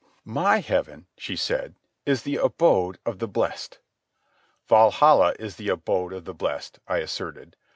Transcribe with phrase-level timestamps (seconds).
[0.25, 1.75] "My heaven," she said,
[2.07, 3.77] "is the abode of the blest."
[4.67, 7.55] "Valhalla is the abode of the blest," I asserted.